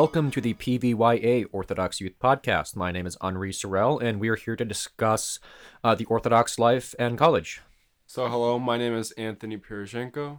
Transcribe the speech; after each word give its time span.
Welcome 0.00 0.30
to 0.30 0.40
the 0.40 0.54
PVYA 0.54 1.46
Orthodox 1.50 2.00
Youth 2.00 2.20
Podcast. 2.20 2.76
My 2.76 2.92
name 2.92 3.04
is 3.04 3.16
Anri 3.16 3.52
Sorrel, 3.52 3.98
and 3.98 4.20
we 4.20 4.28
are 4.28 4.36
here 4.36 4.54
to 4.54 4.64
discuss 4.64 5.40
uh, 5.82 5.96
the 5.96 6.04
Orthodox 6.04 6.56
life 6.56 6.94
and 7.00 7.18
college. 7.18 7.62
So, 8.06 8.28
hello, 8.28 8.60
my 8.60 8.76
name 8.78 8.94
is 8.94 9.10
Anthony 9.18 9.56
Pirozhenko. 9.56 10.38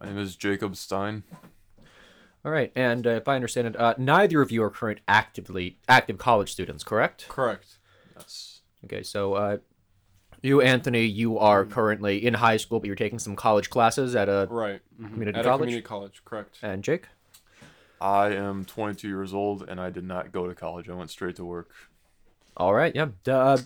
My 0.00 0.06
name 0.06 0.18
is 0.18 0.34
Jacob 0.34 0.74
Stein. 0.74 1.22
All 2.44 2.50
right, 2.50 2.72
and 2.74 3.06
uh, 3.06 3.10
if 3.10 3.28
I 3.28 3.36
understand 3.36 3.68
it, 3.68 3.76
uh, 3.76 3.94
neither 3.96 4.42
of 4.42 4.50
you 4.50 4.64
are 4.64 4.70
current 4.70 5.02
actively 5.06 5.78
active 5.88 6.18
college 6.18 6.50
students, 6.50 6.82
correct? 6.82 7.26
Correct. 7.28 7.78
Yes. 8.16 8.62
Okay, 8.86 9.04
so 9.04 9.34
uh, 9.34 9.56
you, 10.42 10.62
Anthony, 10.62 11.04
you 11.04 11.38
are 11.38 11.64
currently 11.64 12.26
in 12.26 12.34
high 12.34 12.56
school, 12.56 12.80
but 12.80 12.88
you're 12.88 12.96
taking 12.96 13.20
some 13.20 13.36
college 13.36 13.70
classes 13.70 14.16
at 14.16 14.28
a 14.28 14.48
Right. 14.50 14.80
mhm. 15.00 15.12
Community 15.12 15.38
At 15.38 15.44
college? 15.44 15.60
A 15.60 15.62
community 15.62 15.82
college, 15.86 16.22
correct. 16.24 16.58
and 16.60 16.82
Jake. 16.82 17.06
I 18.00 18.28
am 18.30 18.64
22 18.64 19.08
years 19.08 19.34
old 19.34 19.68
and 19.68 19.80
I 19.80 19.90
did 19.90 20.04
not 20.04 20.32
go 20.32 20.46
to 20.46 20.54
college. 20.54 20.88
I 20.88 20.94
went 20.94 21.10
straight 21.10 21.36
to 21.36 21.44
work. 21.44 21.70
All 22.56 22.74
right, 22.74 22.94
yeah, 22.94 23.08
uh, 23.32 23.58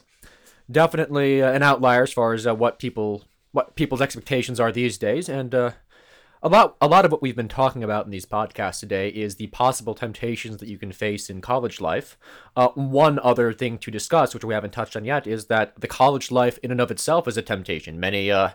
definitely 0.71 1.43
uh, 1.43 1.53
an 1.53 1.63
outlier 1.63 2.03
as 2.03 2.13
far 2.13 2.35
as 2.35 2.47
uh, 2.47 2.55
what 2.55 2.79
people 2.79 3.25
what 3.53 3.75
people's 3.75 4.01
expectations 4.01 4.59
are 4.59 4.73
these 4.73 4.99
days, 4.99 5.29
and 5.29 5.55
uh, 5.55 5.71
a 6.43 6.49
lot 6.49 6.77
a 6.81 6.89
lot 6.89 7.05
of 7.05 7.13
what 7.13 7.23
we've 7.23 7.37
been 7.37 7.49
talking 7.49 7.85
about 7.85 8.05
in 8.05 8.11
these 8.11 8.27
podcasts 8.27 8.81
today 8.81 9.09
is 9.09 9.37
the 9.37 9.47
possible 9.49 9.95
temptations 9.95 10.57
that 10.59 10.69
you 10.69 10.77
can 10.77 10.93
face 10.93 11.31
in 11.31 11.41
college 11.41 11.81
life. 11.81 12.19
Uh, 12.57 12.69
one 12.69 13.19
other 13.21 13.53
thing 13.53 13.79
to 13.79 13.91
discuss, 13.91 14.35
which 14.35 14.45
we 14.45 14.55
haven't 14.55 14.73
touched 14.73 14.97
on 14.97 15.05
yet, 15.05 15.27
is 15.27 15.47
that 15.47 15.81
the 15.81 15.87
college 15.87 16.31
life 16.31 16.59
in 16.63 16.71
and 16.71 16.81
of 16.81 16.91
itself 16.91 17.29
is 17.29 17.37
a 17.37 17.43
temptation. 17.43 18.01
Many 18.01 18.31
uh, 18.31 18.51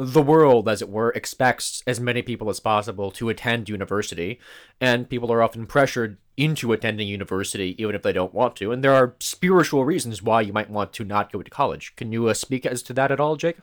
the 0.00 0.22
world, 0.22 0.66
as 0.66 0.80
it 0.80 0.88
were, 0.88 1.10
expects 1.10 1.82
as 1.86 2.00
many 2.00 2.22
people 2.22 2.48
as 2.48 2.58
possible 2.58 3.10
to 3.10 3.28
attend 3.28 3.68
university, 3.68 4.40
and 4.80 5.10
people 5.10 5.30
are 5.30 5.42
often 5.42 5.66
pressured 5.66 6.16
into 6.38 6.72
attending 6.72 7.06
university 7.06 7.74
even 7.78 7.94
if 7.94 8.02
they 8.02 8.12
don't 8.12 8.32
want 8.32 8.56
to. 8.56 8.72
And 8.72 8.82
there 8.82 8.94
are 8.94 9.14
spiritual 9.20 9.84
reasons 9.84 10.22
why 10.22 10.40
you 10.40 10.54
might 10.54 10.70
want 10.70 10.94
to 10.94 11.04
not 11.04 11.30
go 11.30 11.42
to 11.42 11.50
college. 11.50 11.94
Can 11.96 12.12
you 12.12 12.28
uh, 12.28 12.34
speak 12.34 12.64
as 12.64 12.82
to 12.84 12.94
that 12.94 13.12
at 13.12 13.20
all, 13.20 13.36
Jake? 13.36 13.58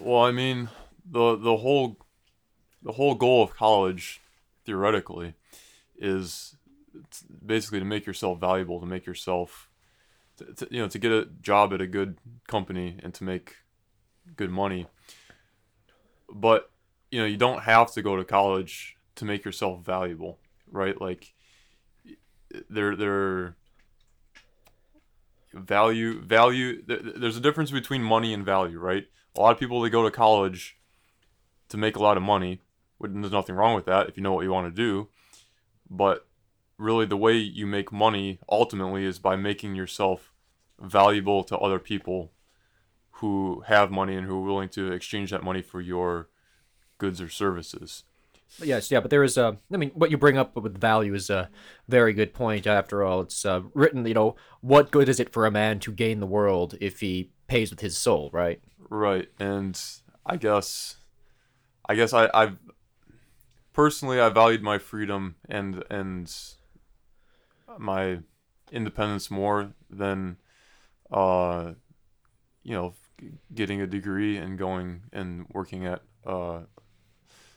Well, 0.00 0.22
I 0.22 0.32
mean, 0.32 0.70
the 1.04 1.36
the 1.36 1.58
whole 1.58 1.98
the 2.82 2.92
whole 2.92 3.14
goal 3.14 3.42
of 3.42 3.54
college 3.54 4.22
theoretically 4.64 5.34
is 5.98 6.56
basically 7.44 7.80
to 7.80 7.84
make 7.84 8.06
yourself 8.06 8.40
valuable, 8.40 8.80
to 8.80 8.86
make 8.86 9.04
yourself 9.04 9.68
to, 10.38 10.44
to, 10.54 10.68
you 10.70 10.80
know, 10.80 10.88
to 10.88 10.98
get 10.98 11.12
a 11.12 11.26
job 11.42 11.74
at 11.74 11.82
a 11.82 11.86
good 11.86 12.16
company 12.46 12.98
and 13.02 13.12
to 13.14 13.24
make 13.24 13.56
good 14.36 14.50
money. 14.50 14.86
But, 16.32 16.70
you 17.10 17.20
know, 17.20 17.26
you 17.26 17.36
don't 17.36 17.62
have 17.62 17.92
to 17.92 18.02
go 18.02 18.16
to 18.16 18.24
college 18.24 18.96
to 19.16 19.24
make 19.24 19.44
yourself 19.44 19.84
valuable, 19.84 20.38
right? 20.70 21.00
Like 21.00 21.32
there 22.68 22.96
there 22.96 23.56
value 25.52 26.20
value 26.20 26.82
th- 26.82 27.02
th- 27.02 27.14
there's 27.16 27.36
a 27.36 27.40
difference 27.40 27.70
between 27.70 28.02
money 28.02 28.32
and 28.32 28.44
value 28.44 28.78
right 28.78 29.06
a 29.36 29.40
lot 29.40 29.52
of 29.52 29.58
people 29.58 29.80
they 29.80 29.90
go 29.90 30.02
to 30.02 30.10
college 30.10 30.78
to 31.68 31.76
make 31.76 31.96
a 31.96 32.02
lot 32.02 32.16
of 32.16 32.22
money 32.22 32.60
there's 33.00 33.32
nothing 33.32 33.54
wrong 33.54 33.74
with 33.74 33.86
that 33.86 34.08
if 34.08 34.16
you 34.16 34.22
know 34.22 34.32
what 34.32 34.44
you 34.44 34.52
want 34.52 34.66
to 34.66 34.82
do 34.82 35.08
but 35.90 36.26
really 36.76 37.06
the 37.06 37.16
way 37.16 37.34
you 37.34 37.66
make 37.66 37.90
money 37.90 38.38
ultimately 38.48 39.04
is 39.04 39.18
by 39.18 39.36
making 39.36 39.74
yourself 39.74 40.32
valuable 40.80 41.42
to 41.42 41.56
other 41.58 41.78
people 41.78 42.30
who 43.20 43.62
have 43.66 43.90
money 43.90 44.16
and 44.16 44.26
who 44.26 44.36
are 44.36 44.46
willing 44.46 44.68
to 44.68 44.92
exchange 44.92 45.30
that 45.30 45.42
money 45.42 45.62
for 45.62 45.80
your 45.80 46.28
goods 46.98 47.20
or 47.20 47.28
services 47.28 48.04
Yes, 48.62 48.90
yeah, 48.90 49.00
but 49.00 49.10
there 49.10 49.22
is 49.22 49.36
a. 49.36 49.58
I 49.72 49.76
mean, 49.76 49.90
what 49.90 50.10
you 50.10 50.16
bring 50.16 50.38
up 50.38 50.56
with 50.56 50.80
value 50.80 51.14
is 51.14 51.30
a 51.30 51.50
very 51.86 52.12
good 52.12 52.32
point. 52.32 52.66
After 52.66 53.04
all, 53.04 53.20
it's 53.20 53.44
uh, 53.44 53.62
written. 53.74 54.06
You 54.06 54.14
know, 54.14 54.36
what 54.60 54.90
good 54.90 55.08
is 55.08 55.20
it 55.20 55.32
for 55.32 55.46
a 55.46 55.50
man 55.50 55.78
to 55.80 55.92
gain 55.92 56.20
the 56.20 56.26
world 56.26 56.76
if 56.80 57.00
he 57.00 57.30
pays 57.46 57.70
with 57.70 57.80
his 57.80 57.96
soul, 57.96 58.30
right? 58.32 58.60
Right, 58.90 59.28
and 59.38 59.80
I 60.24 60.36
guess, 60.36 60.96
I 61.88 61.94
guess 61.94 62.12
I, 62.12 62.30
I've 62.32 62.58
personally 63.72 64.18
I 64.18 64.28
valued 64.30 64.62
my 64.62 64.78
freedom 64.78 65.36
and 65.48 65.84
and 65.90 66.34
my 67.78 68.20
independence 68.72 69.30
more 69.30 69.72
than, 69.90 70.38
uh, 71.12 71.72
you 72.62 72.72
know, 72.72 72.94
getting 73.54 73.80
a 73.80 73.86
degree 73.86 74.36
and 74.36 74.58
going 74.58 75.02
and 75.12 75.46
working 75.52 75.86
at 75.86 76.02
uh, 76.26 76.60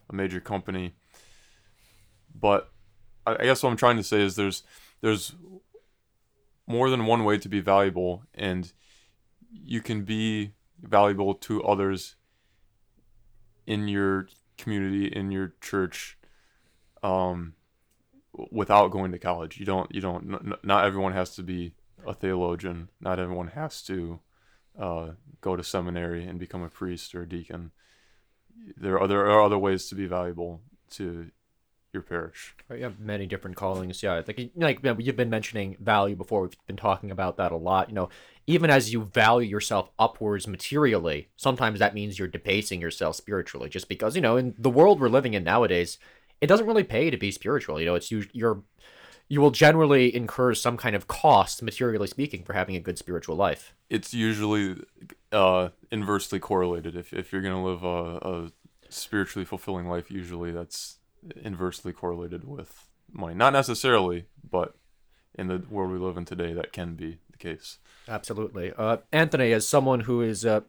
a 0.09 0.13
major 0.13 0.39
company. 0.39 0.95
But 2.33 2.71
I, 3.25 3.43
guess 3.43 3.63
what 3.63 3.69
I'm 3.69 3.77
trying 3.77 3.97
to 3.97 4.03
say 4.03 4.21
is 4.21 4.35
there's 4.35 4.63
there's 5.01 5.35
more 6.67 6.89
than 6.89 7.05
one 7.05 7.23
way 7.23 7.37
to 7.37 7.49
be 7.49 7.59
valuable, 7.59 8.23
and 8.33 8.71
you 9.51 9.81
can 9.81 10.03
be 10.03 10.53
valuable 10.81 11.35
to 11.35 11.63
others 11.63 12.15
in 13.67 13.87
your 13.87 14.27
community 14.57 15.07
in 15.07 15.31
your 15.31 15.53
church 15.61 16.17
um 17.03 17.53
without 18.51 18.89
going 18.89 19.11
to 19.11 19.19
college 19.19 19.59
you 19.59 19.65
don't 19.65 19.93
you 19.93 20.01
don't 20.01 20.33
n- 20.33 20.53
not 20.63 20.85
everyone 20.85 21.13
has 21.13 21.35
to 21.35 21.43
be 21.43 21.73
a 22.07 22.13
theologian 22.13 22.89
not 22.99 23.19
everyone 23.19 23.47
has 23.47 23.81
to 23.81 24.19
uh, 24.79 25.11
go 25.41 25.55
to 25.55 25.63
seminary 25.63 26.25
and 26.25 26.39
become 26.39 26.63
a 26.63 26.69
priest 26.69 27.13
or 27.13 27.23
a 27.23 27.29
deacon 27.29 27.71
there 28.77 28.99
are 28.99 29.07
there 29.07 29.25
are 29.25 29.41
other 29.41 29.57
ways 29.57 29.87
to 29.87 29.95
be 29.95 30.05
valuable 30.05 30.61
to 30.89 31.31
your 31.93 32.03
parish 32.03 32.55
Right, 32.69 32.79
you 32.79 32.85
have 32.85 33.01
many 33.01 33.25
different 33.25 33.57
callings. 33.57 34.01
Yeah, 34.01 34.21
like 34.25 34.51
like 34.55 34.79
you've 34.99 35.17
been 35.17 35.29
mentioning 35.29 35.75
value 35.81 36.15
before. 36.15 36.43
We've 36.43 36.55
been 36.65 36.77
talking 36.77 37.11
about 37.11 37.35
that 37.35 37.51
a 37.51 37.57
lot. 37.57 37.89
You 37.89 37.95
know, 37.95 38.09
even 38.47 38.69
as 38.69 38.93
you 38.93 39.03
value 39.03 39.49
yourself 39.49 39.89
upwards 39.99 40.47
materially, 40.47 41.27
sometimes 41.35 41.79
that 41.79 41.93
means 41.93 42.17
you're 42.17 42.29
debasing 42.29 42.79
yourself 42.79 43.17
spiritually. 43.17 43.67
Just 43.67 43.89
because 43.89 44.15
you 44.15 44.21
know, 44.21 44.37
in 44.37 44.55
the 44.57 44.69
world 44.69 45.01
we're 45.01 45.09
living 45.09 45.33
in 45.33 45.43
nowadays, 45.43 45.97
it 46.39 46.47
doesn't 46.47 46.65
really 46.65 46.85
pay 46.85 47.09
to 47.09 47.17
be 47.17 47.29
spiritual. 47.29 47.77
You 47.77 47.87
know, 47.87 47.95
it's 47.95 48.09
you 48.09 48.23
you're 48.31 48.63
you 49.31 49.39
will 49.39 49.51
generally 49.51 50.13
incur 50.13 50.53
some 50.53 50.75
kind 50.75 50.93
of 50.93 51.07
cost, 51.07 51.63
materially 51.63 52.05
speaking, 52.05 52.43
for 52.43 52.51
having 52.51 52.75
a 52.75 52.81
good 52.81 52.97
spiritual 52.97 53.37
life. 53.37 53.73
it's 53.89 54.13
usually 54.13 54.75
uh, 55.31 55.69
inversely 55.89 56.37
correlated. 56.37 56.97
If, 56.97 57.13
if 57.13 57.31
you're 57.31 57.41
gonna 57.41 57.63
live 57.63 57.81
a, 57.81 58.17
a 58.17 58.51
spiritually 58.89 59.45
fulfilling 59.45 59.87
life, 59.87 60.11
usually 60.11 60.51
that's 60.51 60.97
inversely 61.41 61.93
correlated 61.93 62.43
with 62.45 62.89
money. 63.09 63.33
Not 63.33 63.53
necessarily, 63.53 64.25
but 64.49 64.75
in 65.33 65.47
the 65.47 65.63
world 65.69 65.91
we 65.91 65.97
live 65.97 66.17
in 66.17 66.25
today, 66.25 66.51
that 66.51 66.73
can 66.73 66.95
be 66.95 67.19
the 67.31 67.37
case. 67.37 67.77
Absolutely. 68.09 68.73
Uh, 68.77 68.97
Anthony, 69.13 69.53
as 69.53 69.65
someone 69.65 70.01
who 70.01 70.19
is 70.21 70.45
uh, 70.45 70.59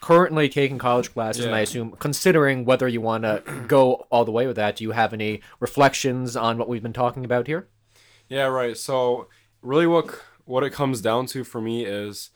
currently 0.00 0.48
taking 0.48 0.78
college 0.78 1.14
classes, 1.14 1.44
and 1.44 1.54
I 1.54 1.60
assume 1.60 1.92
considering 2.00 2.64
whether 2.64 2.88
you 2.88 3.00
want 3.00 3.22
to 3.22 3.44
go 3.68 4.08
all 4.10 4.24
the 4.24 4.32
way 4.32 4.48
with 4.48 4.56
that, 4.56 4.74
do 4.74 4.82
you 4.82 4.90
have 4.90 5.12
any 5.12 5.40
reflections 5.60 6.36
on 6.36 6.58
what 6.58 6.68
we've 6.68 6.82
been 6.82 6.92
talking 6.92 7.24
about 7.24 7.46
here? 7.46 7.68
Yeah, 8.28 8.44
right. 8.46 8.76
So, 8.76 9.28
really, 9.62 9.86
what 9.86 10.06
what 10.44 10.64
it 10.64 10.70
comes 10.70 11.00
down 11.00 11.26
to 11.26 11.44
for 11.44 11.60
me 11.60 11.84
is, 11.84 12.30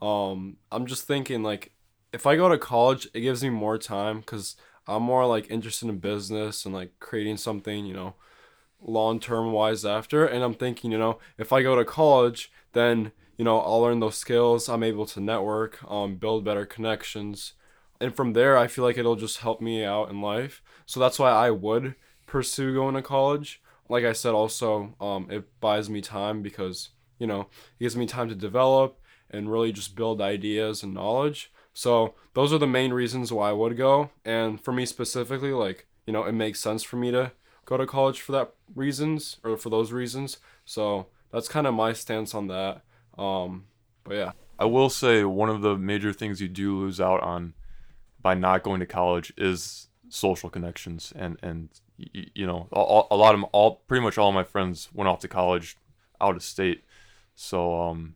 um, 0.00 0.56
I'm 0.72 0.86
just 0.86 1.06
thinking 1.06 1.42
like, 1.42 1.72
if 2.12 2.26
I 2.26 2.36
go 2.36 2.48
to 2.48 2.58
college, 2.58 3.08
it 3.14 3.20
gives 3.20 3.42
me 3.42 3.50
more 3.50 3.78
time 3.78 4.20
because 4.20 4.56
I'm 4.86 5.02
more 5.02 5.26
like 5.26 5.50
interested 5.50 5.88
in 5.88 5.98
business 5.98 6.64
and 6.64 6.74
like 6.74 6.92
creating 7.00 7.36
something, 7.36 7.84
you 7.86 7.94
know, 7.94 8.14
long 8.82 9.20
term 9.20 9.52
wise 9.52 9.84
after. 9.84 10.26
And 10.26 10.44
I'm 10.44 10.54
thinking, 10.54 10.92
you 10.92 10.98
know, 10.98 11.18
if 11.38 11.52
I 11.52 11.62
go 11.62 11.76
to 11.76 11.84
college, 11.84 12.52
then 12.72 13.12
you 13.38 13.44
know 13.44 13.60
I'll 13.60 13.82
learn 13.82 14.00
those 14.00 14.16
skills. 14.18 14.68
I'm 14.68 14.82
able 14.84 15.06
to 15.08 15.20
network, 15.20 15.78
um, 15.90 16.16
build 16.16 16.44
better 16.44 16.66
connections, 16.66 17.54
and 18.00 18.14
from 18.16 18.32
there, 18.34 18.56
I 18.58 18.66
feel 18.68 18.84
like 18.84 18.98
it'll 18.98 19.16
just 19.16 19.38
help 19.38 19.60
me 19.60 19.84
out 19.84 20.10
in 20.10 20.20
life. 20.22 20.62
So 20.86 21.00
that's 21.00 21.18
why 21.18 21.30
I 21.30 21.50
would 21.50 21.94
pursue 22.26 22.74
going 22.74 22.94
to 22.94 23.02
college. 23.02 23.60
Like 23.88 24.04
I 24.04 24.12
said, 24.12 24.34
also, 24.34 24.94
um, 25.00 25.28
it 25.30 25.44
buys 25.60 25.88
me 25.88 26.00
time 26.00 26.42
because 26.42 26.90
you 27.18 27.26
know 27.26 27.42
it 27.42 27.84
gives 27.84 27.96
me 27.96 28.06
time 28.06 28.28
to 28.28 28.34
develop 28.34 29.00
and 29.30 29.50
really 29.50 29.72
just 29.72 29.96
build 29.96 30.20
ideas 30.20 30.82
and 30.82 30.94
knowledge. 30.94 31.52
So 31.72 32.14
those 32.34 32.52
are 32.52 32.58
the 32.58 32.66
main 32.66 32.92
reasons 32.92 33.32
why 33.32 33.50
I 33.50 33.52
would 33.52 33.76
go. 33.76 34.10
And 34.24 34.60
for 34.60 34.72
me 34.72 34.84
specifically, 34.86 35.52
like 35.52 35.86
you 36.06 36.12
know, 36.12 36.24
it 36.24 36.32
makes 36.32 36.60
sense 36.60 36.82
for 36.82 36.96
me 36.96 37.10
to 37.10 37.32
go 37.64 37.76
to 37.76 37.86
college 37.86 38.20
for 38.20 38.32
that 38.32 38.54
reasons 38.74 39.36
or 39.44 39.56
for 39.56 39.68
those 39.68 39.92
reasons. 39.92 40.38
So 40.64 41.08
that's 41.30 41.48
kind 41.48 41.66
of 41.66 41.74
my 41.74 41.92
stance 41.92 42.34
on 42.34 42.46
that. 42.48 42.82
Um, 43.18 43.66
but 44.04 44.14
yeah. 44.14 44.32
I 44.58 44.64
will 44.64 44.88
say 44.88 45.22
one 45.24 45.50
of 45.50 45.60
the 45.60 45.76
major 45.76 46.12
things 46.12 46.40
you 46.40 46.48
do 46.48 46.78
lose 46.78 47.00
out 47.00 47.22
on 47.22 47.52
by 48.20 48.34
not 48.34 48.62
going 48.62 48.80
to 48.80 48.86
college 48.86 49.32
is 49.36 49.88
social 50.08 50.48
connections 50.48 51.12
and 51.16 51.36
and 51.42 51.68
you 51.96 52.46
know 52.46 52.68
a, 52.72 53.14
a 53.14 53.16
lot 53.16 53.34
of 53.34 53.42
all 53.44 53.82
pretty 53.86 54.02
much 54.02 54.16
all 54.16 54.32
my 54.32 54.44
friends 54.44 54.88
went 54.94 55.08
off 55.08 55.20
to 55.20 55.28
college 55.28 55.76
out 56.20 56.36
of 56.36 56.42
state 56.42 56.84
so 57.34 57.80
um 57.80 58.14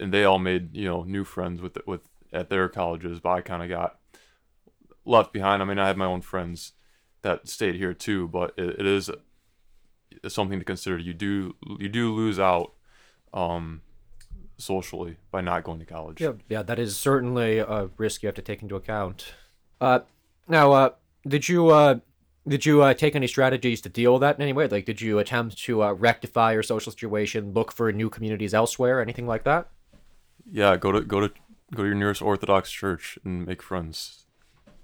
and 0.00 0.12
they 0.12 0.24
all 0.24 0.38
made 0.38 0.74
you 0.76 0.86
know 0.86 1.02
new 1.02 1.24
friends 1.24 1.60
with 1.60 1.76
with 1.86 2.08
at 2.32 2.48
their 2.48 2.68
colleges 2.68 3.20
but 3.20 3.30
I 3.30 3.40
kind 3.40 3.62
of 3.62 3.68
got 3.68 3.98
left 5.04 5.32
behind 5.32 5.62
I 5.62 5.64
mean 5.64 5.78
I 5.78 5.86
had 5.86 5.96
my 5.96 6.06
own 6.06 6.22
friends 6.22 6.72
that 7.22 7.48
stayed 7.48 7.74
here 7.74 7.94
too 7.94 8.28
but 8.28 8.54
it, 8.56 8.80
it 8.80 8.86
is 8.86 9.10
is 10.22 10.34
something 10.34 10.58
to 10.58 10.64
consider. 10.64 10.98
You 10.98 11.14
do 11.14 11.54
you 11.78 11.88
do 11.88 12.14
lose 12.14 12.38
out 12.38 12.72
um, 13.32 13.82
socially 14.56 15.16
by 15.30 15.40
not 15.40 15.64
going 15.64 15.80
to 15.80 15.86
college. 15.86 16.20
Yeah, 16.20 16.32
yeah, 16.48 16.62
that 16.62 16.78
is 16.78 16.96
certainly 16.96 17.58
a 17.58 17.90
risk 17.96 18.22
you 18.22 18.28
have 18.28 18.34
to 18.36 18.42
take 18.42 18.62
into 18.62 18.76
account. 18.76 19.34
Uh, 19.80 20.00
now, 20.48 20.72
uh, 20.72 20.90
did 21.26 21.48
you 21.48 21.68
uh, 21.68 21.98
did 22.46 22.64
you 22.64 22.82
uh, 22.82 22.94
take 22.94 23.14
any 23.14 23.26
strategies 23.26 23.80
to 23.82 23.88
deal 23.88 24.14
with 24.14 24.20
that 24.22 24.36
in 24.36 24.42
any 24.42 24.52
way? 24.52 24.66
Like, 24.66 24.86
did 24.86 25.00
you 25.00 25.18
attempt 25.18 25.58
to 25.64 25.82
uh, 25.82 25.92
rectify 25.92 26.52
your 26.52 26.62
social 26.62 26.90
situation, 26.90 27.52
look 27.52 27.72
for 27.72 27.92
new 27.92 28.08
communities 28.08 28.54
elsewhere, 28.54 29.00
anything 29.00 29.26
like 29.26 29.44
that? 29.44 29.68
Yeah, 30.50 30.76
go 30.76 30.92
to 30.92 31.02
go 31.02 31.20
to 31.20 31.28
go 31.74 31.82
to 31.82 31.88
your 31.88 31.94
nearest 31.94 32.22
Orthodox 32.22 32.70
church 32.70 33.18
and 33.24 33.46
make 33.46 33.62
friends. 33.62 34.24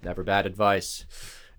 Never 0.03 0.23
bad 0.23 0.45
advice. 0.45 1.07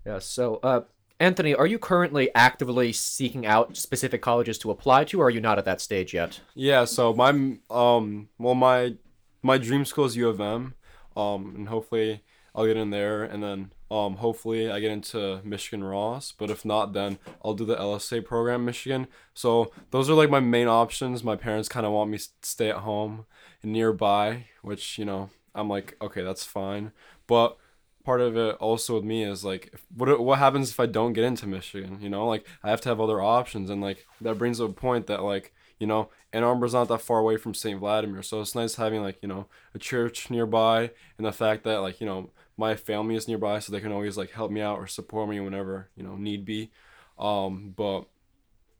Yeah. 0.04 0.20
So, 0.20 0.60
uh, 0.62 0.82
Anthony, 1.18 1.54
are 1.54 1.66
you 1.66 1.78
currently 1.78 2.32
actively 2.34 2.92
seeking 2.92 3.44
out 3.46 3.76
specific 3.76 4.22
colleges 4.22 4.58
to 4.58 4.70
apply 4.70 5.04
to, 5.04 5.20
or 5.20 5.26
are 5.26 5.30
you 5.30 5.40
not 5.40 5.58
at 5.58 5.64
that 5.64 5.80
stage 5.80 6.14
yet? 6.14 6.40
Yeah, 6.54 6.84
so 6.84 7.12
my 7.14 7.30
um 7.70 8.28
well 8.38 8.54
my 8.54 8.94
my 9.42 9.58
dream 9.58 9.84
school 9.84 10.04
is 10.04 10.16
U 10.16 10.28
of 10.28 10.40
M, 10.40 10.74
um 11.16 11.54
and 11.56 11.68
hopefully 11.68 12.22
I'll 12.56 12.66
get 12.66 12.76
in 12.78 12.90
there 12.90 13.22
and 13.22 13.42
then 13.42 13.70
um 13.90 14.16
hopefully 14.16 14.70
I 14.70 14.80
get 14.80 14.90
into 14.90 15.40
Michigan 15.44 15.84
Ross, 15.84 16.32
but 16.32 16.50
if 16.50 16.64
not 16.64 16.94
then 16.94 17.18
I'll 17.44 17.54
do 17.54 17.66
the 17.66 17.76
LSA 17.76 18.24
program 18.24 18.64
Michigan. 18.64 19.06
So 19.34 19.70
those 19.90 20.08
are 20.08 20.14
like 20.14 20.30
my 20.30 20.40
main 20.40 20.66
options. 20.66 21.22
My 21.22 21.36
parents 21.36 21.68
kind 21.68 21.86
of 21.86 21.92
want 21.92 22.10
me 22.10 22.18
to 22.18 22.28
stay 22.42 22.70
at 22.70 22.78
home 22.78 23.26
and 23.62 23.72
nearby, 23.72 24.46
which, 24.62 24.98
you 24.98 25.04
know, 25.04 25.30
I'm 25.54 25.68
like 25.68 25.96
okay, 26.00 26.22
that's 26.22 26.44
fine. 26.44 26.92
But 27.26 27.58
part 28.06 28.20
of 28.20 28.36
it 28.36 28.54
also 28.60 28.94
with 28.94 29.04
me 29.04 29.24
is 29.24 29.44
like 29.44 29.74
what 29.94 30.20
what 30.20 30.38
happens 30.38 30.70
if 30.70 30.78
I 30.78 30.86
don't 30.86 31.12
get 31.12 31.24
into 31.24 31.46
Michigan? 31.48 31.98
You 32.00 32.08
know, 32.08 32.26
like 32.26 32.46
I 32.62 32.70
have 32.70 32.80
to 32.82 32.88
have 32.88 33.00
other 33.00 33.20
options, 33.20 33.68
and 33.68 33.82
like 33.82 34.06
that 34.20 34.38
brings 34.38 34.60
up 34.60 34.70
a 34.70 34.72
point 34.72 35.08
that 35.08 35.24
like 35.24 35.52
you 35.80 35.88
know 35.88 36.08
Ann 36.32 36.44
Arbor's 36.44 36.72
not 36.72 36.86
that 36.88 37.00
far 37.00 37.18
away 37.18 37.36
from 37.36 37.52
St. 37.52 37.80
Vladimir, 37.80 38.22
so 38.22 38.40
it's 38.40 38.54
nice 38.54 38.76
having 38.76 39.02
like 39.02 39.18
you 39.22 39.28
know 39.28 39.48
a 39.74 39.78
church 39.78 40.30
nearby, 40.30 40.92
and 41.18 41.26
the 41.26 41.32
fact 41.32 41.64
that 41.64 41.78
like 41.78 42.00
you 42.00 42.06
know 42.06 42.30
my 42.56 42.76
family 42.76 43.16
is 43.16 43.26
nearby, 43.26 43.58
so 43.58 43.72
they 43.72 43.80
can 43.80 43.92
always 43.92 44.16
like 44.16 44.30
help 44.30 44.52
me 44.52 44.60
out 44.60 44.78
or 44.78 44.86
support 44.86 45.28
me 45.28 45.40
whenever 45.40 45.90
you 45.96 46.04
know 46.04 46.14
need 46.14 46.44
be. 46.44 46.70
Um, 47.18 47.74
but 47.76 48.04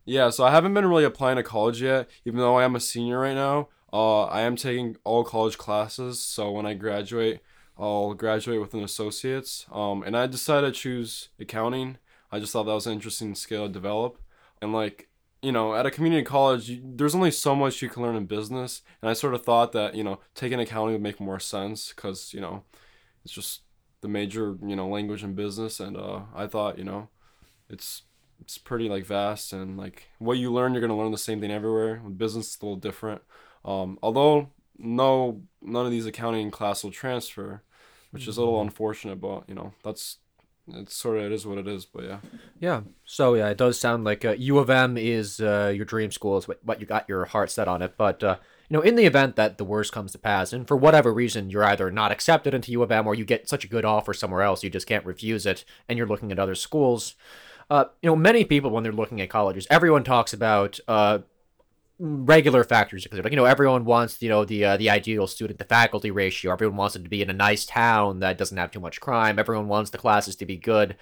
yeah, 0.04 0.30
so 0.30 0.44
I 0.44 0.52
haven't 0.52 0.72
been 0.72 0.86
really 0.86 1.04
applying 1.04 1.36
to 1.36 1.42
college 1.42 1.82
yet, 1.82 2.08
even 2.24 2.38
though 2.38 2.56
I 2.56 2.64
am 2.64 2.76
a 2.76 2.80
senior 2.80 3.18
right 3.18 3.34
now. 3.34 3.68
Uh, 3.92 4.24
I 4.24 4.42
am 4.42 4.54
taking 4.54 4.96
all 5.02 5.24
college 5.24 5.58
classes, 5.58 6.20
so 6.20 6.52
when 6.52 6.66
I 6.66 6.74
graduate, 6.74 7.40
I'll 7.78 8.14
graduate 8.14 8.60
with 8.60 8.74
an 8.74 8.82
associate's. 8.82 9.66
Um, 9.70 10.02
and 10.02 10.16
I 10.16 10.26
decided 10.26 10.74
to 10.74 10.80
choose 10.80 11.28
accounting. 11.38 11.98
I 12.32 12.40
just 12.40 12.52
thought 12.52 12.64
that 12.64 12.72
was 12.72 12.86
an 12.86 12.94
interesting 12.94 13.34
skill 13.34 13.66
to 13.66 13.72
develop. 13.72 14.18
And 14.62 14.72
like, 14.72 15.08
you 15.42 15.52
know, 15.52 15.74
at 15.74 15.86
a 15.86 15.90
community 15.90 16.24
college, 16.24 16.70
you, 16.70 16.80
there's 16.82 17.14
only 17.14 17.30
so 17.30 17.54
much 17.54 17.82
you 17.82 17.88
can 17.88 18.02
learn 18.02 18.16
in 18.16 18.26
business. 18.26 18.82
And 19.02 19.10
I 19.10 19.12
sort 19.12 19.34
of 19.34 19.44
thought 19.44 19.72
that, 19.72 19.94
you 19.94 20.02
know, 20.02 20.20
taking 20.34 20.58
accounting 20.58 20.94
would 20.94 21.02
make 21.02 21.20
more 21.20 21.38
sense 21.38 21.92
because, 21.94 22.32
you 22.32 22.40
know, 22.40 22.64
it's 23.24 23.34
just 23.34 23.60
the 24.00 24.08
major, 24.08 24.56
you 24.64 24.76
know, 24.76 24.88
language 24.88 25.22
in 25.22 25.34
business. 25.34 25.78
And 25.78 25.96
uh, 25.96 26.22
I 26.34 26.46
thought, 26.46 26.78
you 26.78 26.84
know, 26.84 27.08
it's 27.68 28.02
it's 28.40 28.58
pretty 28.58 28.88
like 28.88 29.06
vast 29.06 29.52
and 29.52 29.78
like 29.78 30.08
what 30.18 30.38
you 30.38 30.52
learn, 30.52 30.72
you're 30.72 30.80
gonna 30.80 30.96
learn 30.96 31.12
the 31.12 31.18
same 31.18 31.40
thing 31.40 31.50
everywhere. 31.50 31.96
Business, 31.96 32.54
it's 32.54 32.62
a 32.62 32.64
little 32.64 32.76
different. 32.76 33.22
Um, 33.64 33.98
although 34.02 34.50
no, 34.78 35.42
none 35.62 35.86
of 35.86 35.92
these 35.92 36.06
accounting 36.06 36.50
class 36.50 36.84
will 36.84 36.90
transfer 36.90 37.62
which 38.16 38.28
is 38.28 38.36
a 38.36 38.40
little 38.40 38.62
unfortunate, 38.62 39.20
but 39.20 39.44
you 39.46 39.54
know 39.54 39.74
that's 39.84 40.16
it's 40.68 40.96
sort 40.96 41.18
of 41.18 41.24
it 41.24 41.32
is 41.32 41.46
what 41.46 41.58
it 41.58 41.68
is. 41.68 41.84
But 41.84 42.04
yeah, 42.04 42.18
Yeah. 42.58 42.80
So 43.04 43.34
yeah, 43.34 43.48
it 43.48 43.58
does 43.58 43.78
sound 43.78 44.04
like 44.04 44.24
uh, 44.24 44.32
U 44.38 44.58
of 44.58 44.70
M 44.70 44.96
is 44.96 45.38
uh, 45.38 45.72
your 45.74 45.84
dream 45.84 46.10
school. 46.10 46.38
Is 46.38 46.48
what, 46.48 46.64
what 46.64 46.80
you 46.80 46.86
got 46.86 47.08
your 47.08 47.26
heart 47.26 47.50
set 47.50 47.68
on 47.68 47.82
it. 47.82 47.94
But 47.98 48.24
uh, 48.24 48.36
you 48.70 48.76
know, 48.76 48.80
in 48.80 48.96
the 48.96 49.04
event 49.04 49.36
that 49.36 49.58
the 49.58 49.64
worst 49.64 49.92
comes 49.92 50.12
to 50.12 50.18
pass, 50.18 50.52
and 50.52 50.66
for 50.66 50.76
whatever 50.76 51.12
reason 51.12 51.50
you're 51.50 51.64
either 51.64 51.90
not 51.90 52.10
accepted 52.10 52.54
into 52.54 52.72
U 52.72 52.82
of 52.82 52.90
M 52.90 53.06
or 53.06 53.14
you 53.14 53.26
get 53.26 53.48
such 53.48 53.64
a 53.64 53.68
good 53.68 53.84
offer 53.84 54.14
somewhere 54.14 54.42
else 54.42 54.64
you 54.64 54.70
just 54.70 54.86
can't 54.86 55.04
refuse 55.04 55.44
it, 55.44 55.64
and 55.88 55.98
you're 55.98 56.06
looking 56.06 56.32
at 56.32 56.38
other 56.38 56.54
schools. 56.54 57.14
Uh, 57.68 57.86
you 58.00 58.08
know, 58.08 58.16
many 58.16 58.44
people 58.44 58.70
when 58.70 58.82
they're 58.82 58.92
looking 58.92 59.20
at 59.20 59.28
colleges, 59.28 59.66
everyone 59.70 60.04
talks 60.04 60.32
about 60.32 60.78
uh, 60.88 61.18
regular 61.98 62.62
factors 62.62 63.04
because 63.04 63.18
like 63.22 63.32
you 63.32 63.36
know 63.36 63.46
everyone 63.46 63.84
wants 63.84 64.20
you 64.20 64.28
know 64.28 64.44
the 64.44 64.64
uh, 64.64 64.76
the 64.76 64.90
ideal 64.90 65.26
student 65.26 65.58
to 65.58 65.64
faculty 65.64 66.10
ratio. 66.10 66.52
Everyone 66.52 66.76
wants 66.76 66.96
it 66.96 67.02
to 67.02 67.08
be 67.08 67.22
in 67.22 67.30
a 67.30 67.34
nice 67.34 67.64
town 67.64 68.20
that 68.20 68.38
doesn't 68.38 68.56
have 68.56 68.70
too 68.70 68.80
much 68.80 69.00
crime. 69.00 69.38
Everyone 69.38 69.68
wants 69.68 69.90
the 69.90 69.98
classes 69.98 70.36
to 70.36 70.46
be 70.46 70.56
good. 70.56 70.96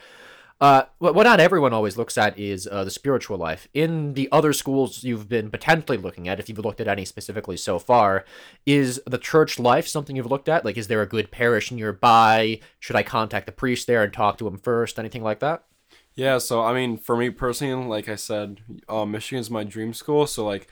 Uh, 0.61 0.85
what, 0.99 1.17
what 1.17 1.25
not 1.25 1.41
everyone 1.41 1.73
always 1.73 1.97
looks 1.99 2.17
at 2.17 2.39
is 2.39 2.69
uh, 2.71 2.85
the 2.85 2.91
spiritual 2.91 3.37
life. 3.37 3.67
In 3.75 4.15
the 4.15 4.29
other 4.31 4.53
schools 4.53 5.03
you've 5.03 5.29
been 5.29 5.51
potentially 5.51 5.99
looking 5.99 6.29
at 6.29 6.39
if 6.39 6.49
you've 6.49 6.59
looked 6.59 6.81
at 6.81 6.87
any 6.87 7.05
specifically 7.05 7.57
so 7.57 7.81
far 7.81 8.25
is 8.65 9.03
the 9.05 9.19
church 9.19 9.59
life 9.59 9.89
something 9.89 10.15
you've 10.15 10.31
looked 10.31 10.49
at? 10.49 10.65
Like 10.65 10.77
is 10.77 10.87
there 10.87 11.03
a 11.03 11.09
good 11.09 11.33
parish 11.33 11.73
nearby? 11.73 12.61
Should 12.79 12.97
i 12.97 13.03
contact 13.03 13.47
the 13.47 13.53
priest 13.53 13.89
there 13.89 14.05
and 14.05 14.13
talk 14.13 14.39
to 14.39 14.47
him 14.47 14.57
first? 14.57 14.99
Anything 14.99 15.25
like 15.25 15.41
that 15.41 15.65
yeah. 16.15 16.39
So 16.39 16.63
I 16.63 16.73
mean, 16.75 16.97
for 16.97 17.17
me 17.17 17.31
personally, 17.31 17.87
like 17.87 18.09
I 18.09 18.17
said, 18.17 18.61
uh, 18.89 19.05
Michigan's 19.05 19.51
my 19.51 19.65
dream 19.65 19.93
school. 19.95 20.27
So 20.27 20.45
like, 20.45 20.69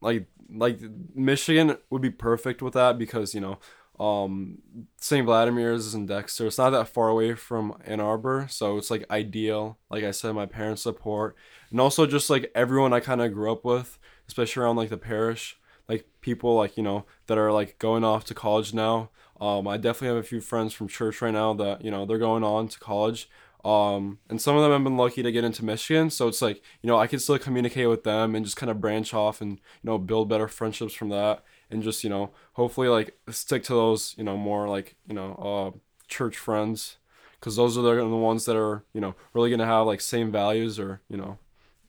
like 0.00 0.26
like 0.52 0.80
Michigan 1.14 1.76
would 1.90 2.02
be 2.02 2.10
perfect 2.10 2.62
with 2.62 2.74
that 2.74 2.98
because 2.98 3.34
you 3.34 3.40
know 3.40 3.58
um 3.98 4.58
St. 4.98 5.24
Vladimir's 5.24 5.86
is 5.86 5.94
in 5.94 6.06
Dexter. 6.06 6.46
It's 6.46 6.58
not 6.58 6.70
that 6.70 6.88
far 6.88 7.08
away 7.08 7.34
from 7.34 7.78
Ann 7.84 8.00
Arbor, 8.00 8.46
so 8.50 8.76
it's 8.76 8.90
like 8.90 9.04
ideal. 9.10 9.78
Like 9.90 10.04
I 10.04 10.10
said, 10.10 10.34
my 10.34 10.46
parents' 10.46 10.82
support, 10.82 11.36
and 11.70 11.80
also 11.80 12.06
just 12.06 12.28
like 12.30 12.50
everyone 12.54 12.92
I 12.92 13.00
kind 13.00 13.22
of 13.22 13.32
grew 13.32 13.52
up 13.52 13.64
with, 13.64 13.98
especially 14.28 14.62
around 14.62 14.76
like 14.76 14.90
the 14.90 14.96
parish, 14.96 15.56
like 15.88 16.06
people 16.20 16.54
like 16.56 16.76
you 16.76 16.82
know 16.82 17.04
that 17.26 17.38
are 17.38 17.52
like 17.52 17.78
going 17.78 18.04
off 18.04 18.24
to 18.26 18.34
college 18.34 18.74
now. 18.74 19.10
Um, 19.40 19.66
I 19.68 19.76
definitely 19.76 20.08
have 20.16 20.24
a 20.24 20.28
few 20.28 20.40
friends 20.40 20.72
from 20.72 20.88
church 20.88 21.20
right 21.22 21.32
now 21.32 21.54
that 21.54 21.84
you 21.84 21.90
know 21.90 22.04
they're 22.04 22.18
going 22.18 22.44
on 22.44 22.68
to 22.68 22.78
college. 22.78 23.28
Um, 23.64 24.18
and 24.28 24.40
some 24.40 24.56
of 24.56 24.62
them 24.62 24.72
have 24.72 24.84
been 24.84 24.98
lucky 24.98 25.22
to 25.22 25.32
get 25.32 25.42
into 25.42 25.64
Michigan, 25.64 26.10
so 26.10 26.28
it's 26.28 26.42
like 26.42 26.62
you 26.82 26.86
know 26.86 26.98
I 26.98 27.06
can 27.06 27.18
still 27.18 27.38
communicate 27.38 27.88
with 27.88 28.04
them 28.04 28.34
and 28.34 28.44
just 28.44 28.58
kind 28.58 28.70
of 28.70 28.80
branch 28.80 29.14
off 29.14 29.40
and 29.40 29.52
you 29.52 29.84
know 29.84 29.96
build 29.96 30.28
better 30.28 30.48
friendships 30.48 30.92
from 30.92 31.08
that, 31.08 31.42
and 31.70 31.82
just 31.82 32.04
you 32.04 32.10
know 32.10 32.30
hopefully 32.52 32.88
like 32.88 33.16
stick 33.30 33.62
to 33.64 33.72
those 33.72 34.14
you 34.18 34.24
know 34.24 34.36
more 34.36 34.68
like 34.68 34.96
you 35.06 35.14
know 35.14 35.34
uh, 35.74 35.78
church 36.08 36.36
friends, 36.36 36.98
because 37.40 37.56
those 37.56 37.78
are 37.78 37.82
the, 37.82 37.94
the 37.94 38.16
ones 38.16 38.44
that 38.44 38.56
are 38.56 38.84
you 38.92 39.00
know 39.00 39.14
really 39.32 39.50
gonna 39.50 39.64
have 39.64 39.86
like 39.86 40.02
same 40.02 40.30
values 40.30 40.78
or 40.78 41.00
you 41.08 41.16
know 41.16 41.38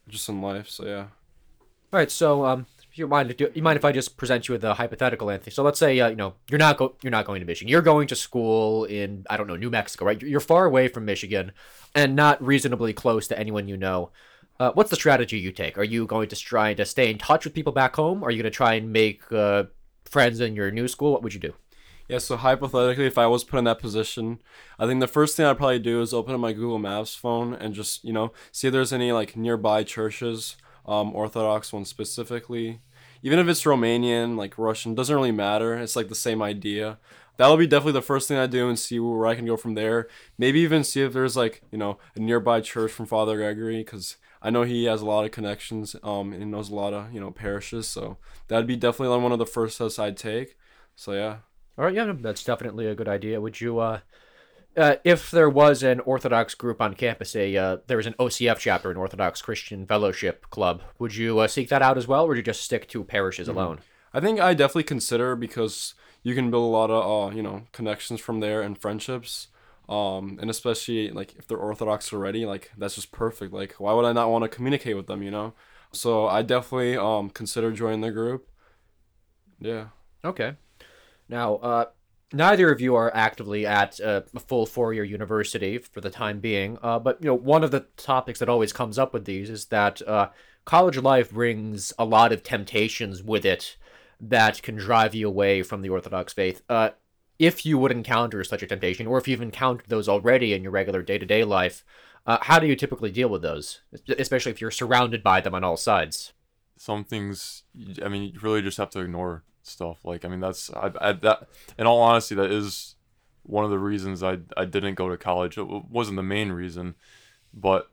just 0.08 0.30
in 0.30 0.42
life. 0.42 0.70
So 0.70 0.86
yeah. 0.86 1.08
All 1.92 2.00
right, 2.00 2.12
so 2.12 2.46
um, 2.46 2.68
you 2.96 3.08
mind, 3.08 3.36
you 3.54 3.62
mind 3.62 3.78
if 3.78 3.86
I 3.86 3.92
just 3.92 4.18
present 4.18 4.48
you 4.48 4.54
with 4.54 4.64
a 4.64 4.74
hypothetical, 4.74 5.30
Anthony? 5.30 5.52
So 5.52 5.64
let's 5.64 5.80
say 5.80 6.00
uh, 6.00 6.10
you 6.10 6.16
know 6.16 6.34
you're 6.50 6.60
not 6.60 6.78
go- 6.78 6.96
you're 7.02 7.12
not 7.12 7.26
going 7.26 7.40
to 7.42 7.46
Michigan. 7.46 7.70
You're 7.70 7.82
going 7.82 8.08
to 8.08 8.16
school 8.16 8.86
in 8.86 9.26
I 9.30 9.38
don't 9.38 9.48
know 9.48 9.56
New 9.56 9.70
Mexico, 9.70 10.06
right? 10.06 10.22
You're 10.22 10.40
far 10.40 10.66
away 10.66 10.88
from 10.88 11.06
Michigan, 11.06 11.52
and 11.94 12.16
not 12.16 12.44
reasonably 12.44 12.94
close 12.94 13.28
to 13.28 13.40
anyone 13.40 13.68
you 13.68 13.78
know. 13.78 14.12
Uh, 14.60 14.72
what's 14.74 14.90
the 14.90 14.96
strategy 14.96 15.38
you 15.38 15.52
take? 15.52 15.78
Are 15.78 15.84
you 15.84 16.06
going 16.06 16.30
to 16.30 16.36
try 16.36 16.74
to 16.74 16.86
stay 16.86 17.10
in 17.10 17.18
touch 17.18 17.44
with 17.44 17.54
people 17.54 17.74
back 17.74 17.96
home? 17.96 18.24
Are 18.24 18.32
you 18.32 18.42
going 18.42 18.52
to 18.52 18.56
try 18.56 18.76
and 18.76 18.94
make 18.94 19.30
uh, 19.32 19.66
friends 20.06 20.40
in 20.40 20.56
your 20.56 20.72
new 20.72 20.88
school? 20.88 21.12
What 21.12 21.24
would 21.24 21.34
you 21.34 21.42
do? 21.42 21.54
Yeah, 22.08 22.20
so 22.20 22.38
hypothetically, 22.38 23.08
if 23.08 23.18
I 23.18 23.26
was 23.26 23.44
put 23.44 23.58
in 23.58 23.64
that 23.64 23.80
position, 23.80 24.40
I 24.78 24.86
think 24.86 25.00
the 25.00 25.08
first 25.08 25.36
thing 25.36 25.46
I'd 25.46 25.58
probably 25.58 25.80
do 25.80 26.02
is 26.02 26.14
open 26.14 26.36
up 26.36 26.40
my 26.40 26.54
Google 26.54 26.78
Maps 26.78 27.16
phone 27.16 27.56
and 27.56 27.74
just, 27.74 28.06
you 28.06 28.14
know, 28.14 28.32
see 28.52 28.68
if 28.68 28.74
there's 28.74 28.94
any 28.94 29.12
like 29.12 29.36
nearby 29.36 29.84
churches, 29.84 30.56
um, 30.86 31.16
Orthodox 31.16 31.74
one 31.74 31.86
specifically. 31.86 32.82
Even 33.24 33.40
if 33.40 33.48
it's 33.48 33.64
Romanian, 33.64 34.38
like 34.38 34.58
Russian, 34.58 34.94
doesn't 34.94 35.16
really 35.16 35.32
matter. 35.32 35.76
It's 35.76 35.96
like 35.96 36.10
the 36.10 36.16
same 36.16 36.42
idea. 36.42 37.00
That'll 37.38 37.58
be 37.58 37.68
definitely 37.68 37.94
the 37.94 38.02
first 38.02 38.28
thing 38.28 38.38
I 38.38 38.48
do 38.48 38.70
and 38.70 38.80
see 38.80 39.00
where 39.00 39.28
I 39.28 39.36
can 39.36 39.46
go 39.46 39.58
from 39.58 39.74
there. 39.74 40.08
Maybe 40.38 40.60
even 40.62 40.84
see 40.84 41.02
if 41.02 41.14
there's 41.14 41.36
like, 41.36 41.64
you 41.72 41.78
know, 41.78 41.98
a 42.16 42.20
nearby 42.20 42.62
church 42.62 42.92
from 42.92 43.08
Father 43.08 43.36
Gregory 43.36 43.84
because 43.84 44.18
I 44.42 44.52
know 44.52 44.64
he 44.64 44.86
has 44.86 45.02
a 45.02 45.06
lot 45.06 45.26
of 45.26 45.32
connections 45.32 45.96
um, 46.04 46.32
and 46.32 46.42
he 46.44 46.48
knows 46.48 46.70
a 46.70 46.76
lot 46.76 46.94
of, 46.94 47.14
you 47.14 47.20
know, 47.20 47.32
parishes. 47.32 47.88
So 47.88 48.18
that'd 48.48 48.68
be 48.68 48.76
definitely 48.76 49.14
like 49.16 49.24
one 49.24 49.32
of 49.32 49.40
the 49.40 49.46
first 49.46 49.76
steps 49.76 50.00
I'd 50.00 50.18
take. 50.18 50.56
So 50.96 51.14
yeah. 51.14 51.38
All 51.78 51.84
right, 51.84 51.94
yeah, 51.94 52.14
that's 52.18 52.44
definitely 52.44 52.88
a 52.88 52.96
good 52.96 53.10
idea. 53.10 53.42
Would 53.42 53.60
you, 53.60 53.80
uh, 53.80 54.00
uh, 54.78 54.96
if 55.04 55.32
there 55.32 55.50
was 55.50 55.84
an 55.84 56.00
Orthodox 56.02 56.56
group 56.56 56.82
on 56.82 56.94
campus, 56.94 57.36
a 57.36 57.56
uh, 57.56 57.78
there 57.88 57.98
was 57.98 58.08
an 58.08 58.16
OCF 58.20 58.58
chapter, 58.58 58.92
an 58.92 58.98
Orthodox 58.98 59.42
Christian 59.42 59.86
Fellowship 59.86 60.50
Club, 60.50 60.82
would 61.00 61.16
you 61.16 61.40
uh, 61.40 61.48
seek 61.48 61.70
that 61.70 61.82
out 61.82 61.98
as 61.98 62.08
well, 62.08 62.26
or 62.26 62.30
would 62.30 62.38
you 62.38 62.44
just 62.44 62.62
stick 62.62 62.88
to 62.90 63.04
parishes 63.04 63.48
alone? 63.48 63.80
I 64.14 64.20
think 64.20 64.40
I 64.40 64.54
definitely 64.54 64.84
consider 64.84 65.36
because 65.36 65.94
you 66.24 66.36
can 66.36 66.50
build 66.50 66.64
a 66.64 66.68
lot 66.68 66.90
of 66.90 67.32
uh, 67.32 67.36
you 67.36 67.44
know 67.44 67.64
connections 67.72 68.20
from 68.20 68.40
there 68.40 68.62
and 68.62 68.78
friendships. 68.78 69.48
Um, 69.88 70.40
and 70.42 70.50
especially 70.50 71.12
like 71.12 71.36
if 71.36 71.48
they're 71.48 71.60
Orthodox 71.60 72.12
already, 72.12 72.46
like 72.46 72.72
that's 72.76 72.96
just 72.96 73.12
perfect. 73.12 73.54
Like 73.54 73.74
why 73.74 73.94
would 73.94 74.06
I 74.06 74.14
not 74.14 74.32
want 74.32 74.44
to 74.44 74.50
communicate 74.50 74.96
with 74.96 75.06
them, 75.06 75.22
you 75.22 75.30
know? 75.30 75.54
So 75.92 76.28
I 76.28 76.42
definitely 76.42 76.98
um 76.98 77.30
consider 77.30 77.72
joining 77.72 78.02
the 78.02 78.12
group. 78.12 78.50
Yeah. 79.60 79.88
Okay. 80.24 80.56
Now, 81.30 81.56
uh, 81.56 81.86
neither 82.34 82.72
of 82.72 82.82
you 82.82 82.96
are 82.96 83.16
actively 83.16 83.66
at 83.66 84.00
uh, 84.00 84.22
a 84.36 84.40
full 84.40 84.66
four-year 84.66 85.04
university 85.04 85.78
for 85.78 86.02
the 86.02 86.10
time 86.10 86.40
being. 86.40 86.78
Uh, 86.82 87.00
but 87.00 87.22
you 87.22 87.28
know, 87.28 87.36
one 87.36 87.64
of 87.64 87.72
the 87.72 87.86
topics 87.98 88.40
that 88.40 88.50
always 88.50 88.74
comes 88.74 88.98
up 88.98 89.14
with 89.14 89.26
these 89.26 89.50
is 89.50 89.66
that 89.66 90.02
uh, 90.08 90.30
college 90.66 90.98
life 90.98 91.32
brings 91.32 91.94
a 91.98 92.06
lot 92.06 92.32
of 92.32 92.44
temptations 92.44 93.24
with 93.24 93.46
it 93.46 93.78
that 94.20 94.62
can 94.62 94.76
drive 94.76 95.14
you 95.14 95.28
away 95.28 95.62
from 95.62 95.82
the 95.82 95.90
Orthodox 95.90 96.34
faith. 96.34 96.62
Uh, 96.70 96.90
if 97.38 97.66
you 97.66 97.78
would 97.78 97.92
encounter 97.92 98.44
such 98.44 98.64
a 98.64 98.68
temptation, 98.68 99.08
or 99.08 99.18
if 99.18 99.28
you've 99.28 99.42
encountered 99.42 99.90
those 99.90 100.08
already 100.08 100.54
in 100.54 100.64
your 100.64 100.72
regular 100.72 101.02
day-to-day 101.02 101.44
life, 101.44 101.84
uh, 102.26 102.38
how 102.42 102.60
do 102.60 102.66
you 102.66 102.76
typically 102.76 103.12
deal 103.12 103.28
with 103.28 103.42
those, 103.42 103.82
especially 104.18 104.52
if 104.52 104.62
you're 104.62 104.72
surrounded 104.72 105.22
by 105.22 105.42
them 105.42 105.54
on 105.54 105.64
all 105.64 105.78
sides? 105.78 106.34
Some 106.78 107.04
things, 107.04 107.64
I 108.02 108.08
mean, 108.08 108.24
you 108.34 108.40
really 108.42 108.62
just 108.62 108.78
have 108.78 108.90
to 108.92 109.02
ignore 109.02 109.44
stuff. 109.68 110.04
Like, 110.04 110.26
I 110.26 110.28
mean, 110.28 110.40
that's 110.40 110.72
I, 110.74 110.92
I 111.00 111.12
that. 111.14 111.48
In 111.78 111.88
all 111.88 112.02
honesty, 112.02 112.36
that 112.36 112.52
is 112.52 112.96
one 113.44 113.66
of 113.66 113.72
the 113.72 113.80
reasons 113.80 114.24
I 114.24 114.40
I 114.58 114.66
didn't 114.66 114.96
go 114.96 115.10
to 115.10 115.18
college. 115.18 115.58
It 115.58 115.68
wasn't 115.68 116.18
the 116.18 116.24
main 116.24 116.52
reason, 116.52 116.96
but 117.54 117.90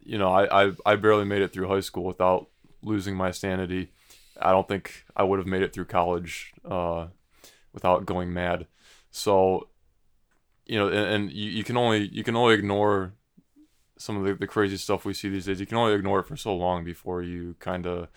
you 0.00 0.18
know, 0.18 0.32
I 0.32 0.66
I, 0.66 0.72
I 0.84 0.96
barely 0.96 1.24
made 1.24 1.42
it 1.42 1.52
through 1.52 1.68
high 1.68 1.80
school 1.80 2.04
without 2.04 2.48
losing 2.82 3.16
my 3.16 3.30
sanity. 3.30 3.92
I 4.40 4.50
don't 4.52 4.68
think 4.68 5.04
I 5.16 5.22
would 5.22 5.38
have 5.38 5.48
made 5.48 5.62
it 5.62 5.72
through 5.72 5.86
college 5.86 6.52
uh, 6.64 7.06
without 7.72 8.06
going 8.06 8.32
mad. 8.32 8.66
So, 9.10 9.68
you 10.66 10.78
know, 10.78 10.88
and, 10.88 11.14
and 11.14 11.32
you, 11.32 11.50
you 11.50 11.64
can 11.64 11.76
only 11.76 12.08
you 12.08 12.22
can 12.22 12.36
only 12.36 12.54
ignore 12.54 13.14
some 13.98 14.16
of 14.16 14.24
the, 14.24 14.34
the 14.34 14.46
crazy 14.46 14.76
stuff 14.76 15.04
we 15.04 15.14
see 15.14 15.28
these 15.28 15.46
days. 15.46 15.58
You 15.60 15.66
can 15.66 15.78
only 15.78 15.94
ignore 15.94 16.20
it 16.20 16.26
for 16.26 16.36
so 16.36 16.54
long 16.54 16.84
before 16.84 17.22
you 17.22 17.56
kind 17.58 17.86
of 17.86 18.08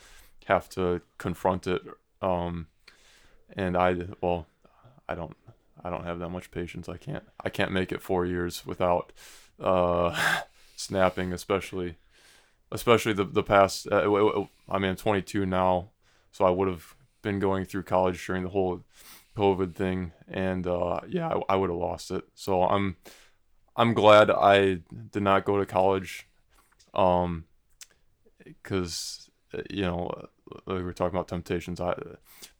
have 0.45 0.67
to 0.69 1.01
confront 1.17 1.67
it. 1.67 1.81
Um, 2.21 2.67
and 3.55 3.75
I, 3.77 3.95
well, 4.21 4.47
I 5.07 5.15
don't, 5.15 5.35
I 5.83 5.89
don't 5.89 6.03
have 6.03 6.19
that 6.19 6.29
much 6.29 6.51
patience. 6.51 6.89
I 6.89 6.97
can't, 6.97 7.23
I 7.43 7.49
can't 7.49 7.71
make 7.71 7.91
it 7.91 8.01
four 8.01 8.25
years 8.25 8.65
without 8.65 9.13
uh, 9.59 10.15
snapping, 10.75 11.33
especially, 11.33 11.95
especially 12.71 13.13
the 13.13 13.23
the 13.25 13.43
past. 13.43 13.87
Uh, 13.91 14.45
I 14.69 14.77
mean, 14.79 14.91
I'm 14.91 14.95
22 14.95 15.45
now, 15.45 15.89
so 16.31 16.45
I 16.45 16.49
would 16.49 16.67
have 16.67 16.95
been 17.21 17.39
going 17.39 17.65
through 17.65 17.83
college 17.83 18.25
during 18.25 18.43
the 18.43 18.49
whole 18.49 18.83
COVID 19.37 19.75
thing, 19.75 20.11
and 20.27 20.67
uh, 20.67 20.99
yeah, 21.07 21.29
I, 21.29 21.53
I 21.53 21.55
would 21.55 21.69
have 21.69 21.79
lost 21.79 22.11
it. 22.11 22.25
So 22.35 22.63
I'm 22.63 22.97
I'm 23.75 23.93
glad 23.93 24.29
I 24.29 24.79
did 25.11 25.23
not 25.23 25.45
go 25.45 25.57
to 25.57 25.65
college, 25.65 26.27
um, 26.93 27.45
because 28.43 29.29
you 29.69 29.83
know 29.83 30.27
like 30.65 30.77
we 30.77 30.83
were 30.83 30.93
talking 30.93 31.15
about 31.15 31.27
temptations. 31.27 31.79
I 31.79 31.95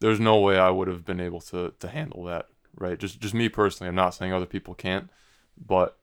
there's 0.00 0.20
no 0.20 0.38
way 0.38 0.58
I 0.58 0.70
would 0.70 0.88
have 0.88 1.04
been 1.04 1.20
able 1.20 1.40
to 1.42 1.72
to 1.78 1.88
handle 1.88 2.24
that. 2.24 2.46
Right, 2.76 2.98
just 2.98 3.20
just 3.20 3.34
me 3.34 3.48
personally. 3.48 3.88
I'm 3.88 3.94
not 3.94 4.14
saying 4.14 4.32
other 4.32 4.46
people 4.46 4.74
can't, 4.74 5.10
but 5.58 5.96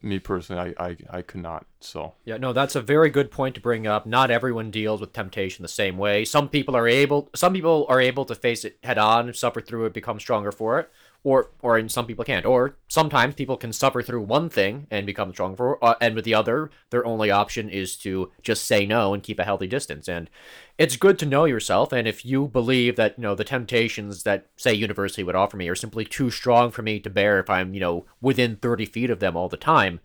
me 0.00 0.18
personally, 0.18 0.74
I, 0.78 0.86
I, 0.88 0.96
I 1.10 1.22
could 1.22 1.42
not. 1.42 1.66
So 1.80 2.14
yeah, 2.24 2.36
no, 2.36 2.52
that's 2.52 2.76
a 2.76 2.80
very 2.80 3.10
good 3.10 3.30
point 3.30 3.54
to 3.56 3.60
bring 3.60 3.86
up. 3.86 4.06
Not 4.06 4.30
everyone 4.30 4.70
deals 4.70 5.00
with 5.00 5.12
temptation 5.12 5.62
the 5.62 5.68
same 5.68 5.98
way. 5.98 6.24
Some 6.24 6.48
people 6.48 6.76
are 6.76 6.88
able, 6.88 7.28
some 7.34 7.52
people 7.52 7.84
are 7.88 8.00
able 8.00 8.24
to 8.26 8.34
face 8.34 8.64
it 8.64 8.78
head 8.82 8.98
on, 8.98 9.32
suffer 9.34 9.60
through 9.60 9.86
it, 9.86 9.94
become 9.94 10.20
stronger 10.20 10.52
for 10.52 10.78
it 10.78 10.90
or 11.24 11.50
or 11.62 11.78
in 11.78 11.88
some 11.88 12.06
people 12.06 12.24
can't. 12.24 12.46
Or 12.46 12.76
sometimes 12.88 13.34
people 13.34 13.56
can 13.56 13.72
suffer 13.72 14.02
through 14.02 14.22
one 14.22 14.48
thing 14.48 14.86
and 14.90 15.06
become 15.06 15.32
strong 15.32 15.56
for 15.56 15.82
uh, 15.84 15.94
and 16.00 16.14
with 16.14 16.24
the 16.24 16.34
other 16.34 16.70
their 16.90 17.04
only 17.04 17.30
option 17.30 17.68
is 17.68 17.96
to 17.98 18.30
just 18.42 18.64
say 18.64 18.86
no 18.86 19.14
and 19.14 19.22
keep 19.22 19.38
a 19.38 19.44
healthy 19.44 19.66
distance. 19.66 20.08
And 20.08 20.30
it's 20.78 20.96
good 20.96 21.18
to 21.18 21.26
know 21.26 21.44
yourself 21.44 21.92
and 21.92 22.06
if 22.06 22.24
you 22.24 22.46
believe 22.46 22.96
that 22.96 23.18
you 23.18 23.22
know 23.22 23.34
the 23.34 23.44
temptations 23.44 24.22
that 24.22 24.46
say 24.56 24.72
university 24.72 25.24
would 25.24 25.34
offer 25.34 25.56
me 25.56 25.68
are 25.68 25.74
simply 25.74 26.04
too 26.04 26.30
strong 26.30 26.70
for 26.70 26.82
me 26.82 27.00
to 27.00 27.10
bear 27.10 27.40
if 27.40 27.50
i'm 27.50 27.74
you 27.74 27.80
know 27.80 28.06
within 28.20 28.56
30 28.56 28.86
feet 28.86 29.10
of 29.10 29.18
them 29.18 29.36
all 29.36 29.48
the 29.48 29.56
time 29.56 30.00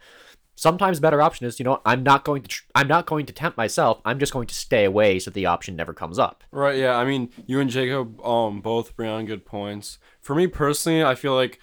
sometimes 0.55 0.99
better 0.99 1.21
option 1.21 1.45
is 1.45 1.59
you 1.59 1.65
know 1.65 1.81
i'm 1.85 2.03
not 2.03 2.23
going 2.23 2.41
to 2.41 2.47
tr- 2.47 2.63
i'm 2.75 2.87
not 2.87 3.05
going 3.05 3.25
to 3.25 3.33
tempt 3.33 3.57
myself. 3.57 4.01
I'm 4.05 4.19
just 4.19 4.33
going 4.33 4.47
to 4.47 4.55
stay 4.55 4.85
away 4.85 5.19
so 5.19 5.31
the 5.31 5.45
option 5.45 5.75
never 5.75 5.93
comes 5.93 6.19
up. 6.19 6.43
Right 6.51 6.77
yeah 6.77 6.95
i 6.95 7.05
mean 7.05 7.29
you 7.45 7.59
and 7.59 7.69
jacob 7.69 8.23
um 8.25 8.61
both 8.61 8.95
bring 8.95 9.09
on 9.09 9.25
good 9.25 9.45
points. 9.45 9.99
For 10.21 10.35
me 10.35 10.47
personally 10.47 11.03
i 11.03 11.15
feel 11.15 11.35
like 11.35 11.59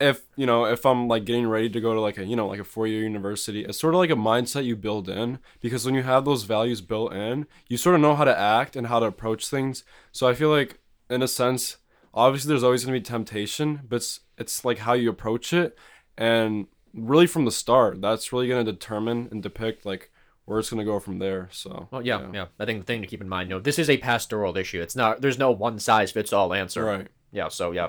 if 0.00 0.22
you 0.36 0.46
know 0.46 0.64
if 0.64 0.84
i'm 0.84 1.06
like 1.06 1.24
getting 1.24 1.46
ready 1.46 1.70
to 1.70 1.80
go 1.80 1.94
to 1.94 2.00
like 2.00 2.18
a 2.18 2.24
you 2.24 2.34
know 2.34 2.48
like 2.48 2.58
a 2.58 2.64
four-year 2.64 3.02
university 3.02 3.64
it's 3.64 3.78
sort 3.78 3.94
of 3.94 3.98
like 3.98 4.10
a 4.10 4.14
mindset 4.14 4.64
you 4.64 4.74
build 4.74 5.08
in 5.08 5.38
because 5.60 5.84
when 5.86 5.94
you 5.94 6.02
have 6.02 6.24
those 6.24 6.42
values 6.42 6.80
built 6.80 7.12
in 7.12 7.46
you 7.68 7.76
sort 7.76 7.94
of 7.94 8.00
know 8.00 8.16
how 8.16 8.24
to 8.24 8.36
act 8.36 8.74
and 8.74 8.88
how 8.88 8.98
to 8.98 9.06
approach 9.06 9.48
things. 9.48 9.84
So 10.10 10.28
i 10.28 10.34
feel 10.34 10.50
like 10.50 10.80
in 11.08 11.22
a 11.22 11.28
sense 11.28 11.76
obviously 12.14 12.48
there's 12.48 12.64
always 12.64 12.84
going 12.84 12.94
to 12.94 13.00
be 13.00 13.04
temptation 13.04 13.80
but 13.88 13.96
it's, 13.96 14.20
it's 14.38 14.64
like 14.64 14.78
how 14.78 14.92
you 14.92 15.08
approach 15.08 15.52
it. 15.52 15.78
And 16.18 16.66
really 16.94 17.26
from 17.26 17.44
the 17.44 17.50
start. 17.52 18.00
That's 18.00 18.32
really 18.32 18.48
going 18.48 18.64
to 18.64 18.72
determine 18.72 19.28
and 19.30 19.42
depict 19.42 19.86
like 19.86 20.10
where 20.44 20.58
it's 20.58 20.70
going 20.70 20.84
to 20.84 20.90
go 20.90 20.98
from 20.98 21.18
there. 21.18 21.48
So, 21.52 21.88
well, 21.90 22.04
yeah, 22.04 22.20
yeah, 22.20 22.30
yeah, 22.32 22.46
I 22.58 22.64
think 22.64 22.80
the 22.80 22.84
thing 22.84 23.00
to 23.02 23.06
keep 23.06 23.20
in 23.20 23.28
mind, 23.28 23.48
you 23.48 23.56
know, 23.56 23.60
this 23.60 23.78
is 23.78 23.88
a 23.88 23.98
pastoral 23.98 24.56
issue. 24.56 24.80
It's 24.80 24.96
not. 24.96 25.20
There's 25.20 25.38
no 25.38 25.50
one 25.50 25.78
size 25.78 26.12
fits 26.12 26.32
all 26.32 26.52
answer. 26.52 26.84
Right. 26.84 27.08
Yeah. 27.30 27.48
So 27.48 27.72
yeah, 27.72 27.88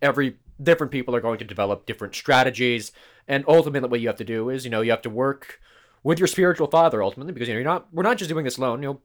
every 0.00 0.36
different 0.62 0.92
people 0.92 1.14
are 1.16 1.20
going 1.20 1.38
to 1.38 1.44
develop 1.44 1.86
different 1.86 2.14
strategies, 2.14 2.92
and 3.28 3.44
ultimately, 3.48 3.88
what 3.88 4.00
you 4.00 4.08
have 4.08 4.16
to 4.16 4.24
do 4.24 4.48
is, 4.48 4.64
you 4.64 4.70
know, 4.70 4.80
you 4.80 4.90
have 4.90 5.02
to 5.02 5.10
work 5.10 5.60
with 6.02 6.18
your 6.18 6.28
spiritual 6.28 6.66
father 6.66 7.02
ultimately 7.02 7.32
because 7.32 7.48
you 7.48 7.54
know 7.54 7.60
you're 7.60 7.68
not. 7.68 7.88
We're 7.92 8.02
not 8.02 8.18
just 8.18 8.28
doing 8.28 8.44
this 8.44 8.58
alone. 8.58 8.82
You 8.82 8.88
know, 8.88 9.00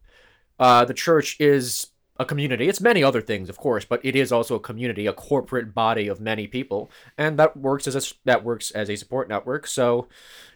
uh, 0.59 0.85
the 0.85 0.93
church 0.93 1.35
is 1.39 1.87
a 2.19 2.25
community. 2.25 2.67
It's 2.67 2.81
many 2.81 3.03
other 3.03 3.21
things, 3.21 3.49
of 3.49 3.57
course, 3.57 3.85
but 3.85 4.03
it 4.03 4.15
is 4.15 4.31
also 4.31 4.55
a 4.55 4.59
community, 4.59 5.07
a 5.07 5.13
corporate 5.13 5.73
body 5.73 6.07
of 6.07 6.19
many 6.19 6.47
people, 6.47 6.89
and 7.17 7.37
that 7.39 7.55
works 7.57 7.87
as 7.87 7.95
a 7.95 8.13
that 8.25 8.43
works 8.43 8.71
as 8.71 8.89
a 8.89 8.95
support 8.95 9.29
network. 9.29 9.67
So 9.67 10.07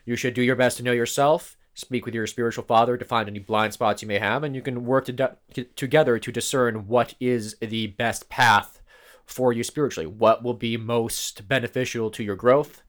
you 0.06 0.16
should 0.16 0.34
do 0.34 0.42
your 0.42 0.56
best 0.56 0.78
to 0.78 0.84
know 0.84 0.92
yourself, 0.92 1.58
speak 1.74 2.06
with 2.06 2.16
your 2.16 2.28
spiritual 2.28 2.64
father 2.64 2.98
to 2.98 3.06
find 3.06 3.30
any 3.30 3.40
blind 3.40 3.74
spots 3.74 4.02
you 4.02 4.08
may 4.08 4.20
have, 4.20 4.44
and 4.44 4.56
you 4.56 4.62
can 4.62 4.86
work 4.86 5.06
to 5.06 5.38
together 5.76 6.20
to 6.20 6.32
discern 6.32 6.88
what 6.88 7.14
is 7.20 7.56
the 7.60 7.88
best 7.88 8.30
path 8.30 8.82
for 9.26 9.54
you 9.54 9.64
spiritually. 9.64 10.08
What 10.08 10.44
will 10.44 10.54
be 10.54 10.78
most 10.78 11.48
beneficial 11.48 12.10
to 12.12 12.24
your 12.24 12.36
growth? 12.36 12.84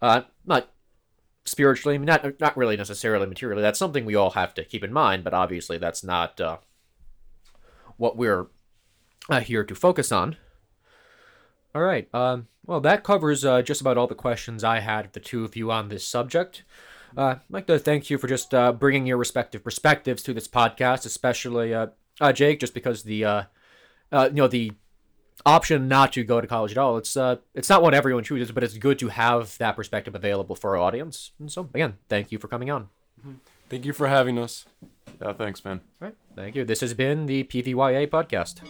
Uh, 0.00 0.22
not 0.44 0.68
spiritually, 1.44 1.98
not 1.98 2.40
not 2.40 2.56
really 2.56 2.76
necessarily 2.76 3.26
materially. 3.26 3.62
That's 3.62 3.78
something 3.78 4.04
we 4.04 4.14
all 4.14 4.30
have 4.30 4.54
to 4.54 4.64
keep 4.64 4.84
in 4.84 4.92
mind, 4.92 5.24
but 5.24 5.34
obviously 5.34 5.78
that's 5.78 6.04
not. 6.04 6.40
Uh, 6.40 6.58
what 7.98 8.16
we're 8.16 8.46
uh, 9.28 9.40
here 9.40 9.64
to 9.64 9.74
focus 9.74 10.10
on. 10.10 10.36
All 11.74 11.82
right. 11.82 12.08
Um, 12.14 12.48
well, 12.66 12.80
that 12.80 13.04
covers 13.04 13.44
uh, 13.44 13.62
just 13.62 13.80
about 13.80 13.98
all 13.98 14.06
the 14.06 14.14
questions 14.14 14.64
I 14.64 14.80
had 14.80 15.06
of 15.06 15.12
the 15.12 15.20
two 15.20 15.44
of 15.44 15.54
you 15.56 15.70
on 15.70 15.88
this 15.88 16.06
subject. 16.06 16.64
Uh, 17.16 17.22
I'd 17.22 17.40
like 17.50 17.66
to 17.66 17.78
thank 17.78 18.10
you 18.10 18.18
for 18.18 18.26
just 18.26 18.52
uh, 18.54 18.72
bringing 18.72 19.06
your 19.06 19.16
respective 19.16 19.64
perspectives 19.64 20.22
to 20.24 20.34
this 20.34 20.48
podcast, 20.48 21.06
especially 21.06 21.74
uh, 21.74 21.88
uh, 22.20 22.32
Jake, 22.32 22.60
just 22.60 22.74
because 22.74 23.02
the 23.02 23.24
uh, 23.24 23.42
you 24.12 24.30
know 24.32 24.48
the 24.48 24.72
option 25.46 25.88
not 25.88 26.12
to 26.12 26.24
go 26.24 26.40
to 26.40 26.46
college 26.46 26.72
at 26.72 26.78
all. 26.78 26.98
It's 26.98 27.16
it's 27.54 27.68
not 27.68 27.82
what 27.82 27.94
everyone 27.94 28.24
chooses, 28.24 28.52
but 28.52 28.62
it's 28.62 28.76
good 28.76 28.98
to 28.98 29.08
have 29.08 29.56
that 29.58 29.76
perspective 29.76 30.14
available 30.14 30.54
for 30.54 30.76
our 30.76 30.82
audience. 30.82 31.32
And 31.38 31.50
so, 31.50 31.68
again, 31.72 31.96
thank 32.08 32.30
you 32.32 32.38
for 32.38 32.48
coming 32.48 32.70
on. 32.70 32.88
Thank 33.68 33.84
you 33.84 33.92
for 33.92 34.08
having 34.08 34.38
us. 34.38 34.66
Yeah, 35.20 35.32
thanks, 35.32 35.64
man. 35.64 35.80
All 36.00 36.08
right. 36.08 36.16
Thank 36.36 36.54
you. 36.54 36.64
This 36.64 36.80
has 36.80 36.94
been 36.94 37.26
the 37.26 37.44
PVYA 37.44 38.08
podcast. 38.08 38.60